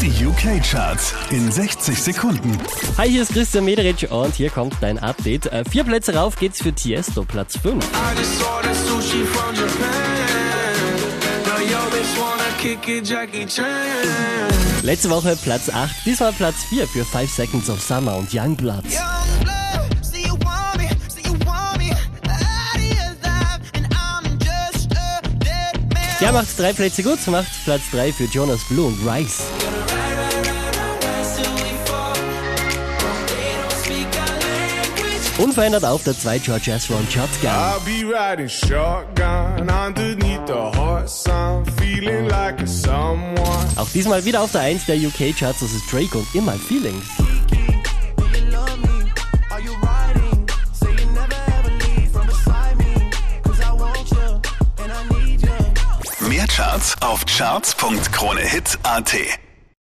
Die 0.00 0.24
UK-Charts 0.24 1.12
in 1.30 1.50
60 1.50 2.00
Sekunden. 2.00 2.56
Hi, 2.98 3.08
hier 3.10 3.22
ist 3.22 3.32
Christian 3.32 3.64
Mederich 3.64 4.08
und 4.10 4.32
hier 4.34 4.48
kommt 4.48 4.74
dein 4.80 4.96
Update. 4.98 5.46
Äh, 5.46 5.64
vier 5.68 5.82
Plätze 5.82 6.14
rauf 6.14 6.36
geht's 6.36 6.62
für 6.62 6.72
Tiesto, 6.72 7.24
Platz 7.24 7.58
5. 7.58 7.84
I 7.84 8.18
just 8.18 8.40
ordered 8.44 8.76
sushi 8.76 9.24
from 9.24 9.54
Japan. 9.56 9.88
Now 11.44 11.58
yo 11.58 11.78
bitch 11.90 12.16
wanna 12.16 12.44
kick 12.60 12.88
it, 12.88 13.08
Jackie 13.08 13.46
Chan. 13.46 13.66
Letzte 14.82 15.10
Woche 15.10 15.36
Platz 15.42 15.68
8, 15.68 15.90
diesmal 16.06 16.32
Platz 16.32 16.62
4 16.68 16.86
für 16.86 17.04
5 17.04 17.30
Seconds 17.32 17.68
of 17.68 17.82
Summer 17.82 18.16
und 18.16 18.32
Youngblood. 18.32 18.84
Young 18.84 19.42
blood, 19.42 20.04
so 20.04 20.16
you 20.16 20.34
want 20.44 20.78
me, 20.78 20.88
so 21.08 21.18
you 21.28 21.34
want 21.44 21.76
me 21.78 21.90
out 21.90 22.76
of 22.76 22.82
your 22.84 23.16
life, 23.24 23.72
and 23.74 23.88
I'm 23.92 24.38
just 24.38 24.92
a 24.92 25.20
dead 25.40 25.92
man. 25.92 26.02
Der 26.20 26.32
macht 26.32 26.56
drei 26.56 26.72
Plätze 26.72 27.02
gut, 27.02 27.18
macht 27.26 27.48
Platz 27.64 27.82
3 27.90 28.12
für 28.12 28.24
Jonas 28.26 28.60
Blue 28.68 28.86
und 28.86 28.98
Rice. 29.08 29.42
Unverändert 35.38 35.84
auf 35.84 36.02
der 36.02 36.18
2 36.18 36.40
George 36.40 36.72
Ezra 36.72 36.96
und 36.96 37.12
Shotgun. 37.12 37.48
I'll 37.48 37.78
be 37.84 38.04
riding 38.04 38.48
shotgun 38.48 39.70
underneath 39.70 40.46
the 40.48 40.54
hot 40.76 41.08
sun, 41.08 41.64
feeling 41.78 42.28
like 42.28 42.60
a 42.60 42.66
someone. 42.66 43.36
Auch 43.76 43.88
diesmal 43.90 44.24
wieder 44.24 44.42
auf 44.42 44.50
der 44.50 44.62
1 44.62 44.86
der 44.86 44.96
UK-Charts, 44.96 45.60
das 45.60 45.72
ist 45.72 45.92
Drake 45.92 46.18
und 46.18 46.26
In 46.34 46.44
My 46.44 46.58
Feelings. 46.58 47.04
Mehr 56.28 56.46
Charts 56.48 56.96
auf 57.00 57.24
charts.kronehit.at 57.26 59.14